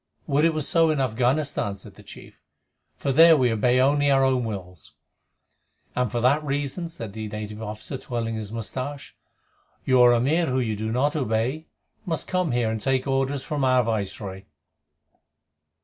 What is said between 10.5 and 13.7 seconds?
you do not obey must come here and take orders from